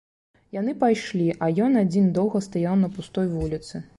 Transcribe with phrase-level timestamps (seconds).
[0.59, 3.75] Яны пайшлі, а ён адзін доўга стаяў на пустой вуліцы.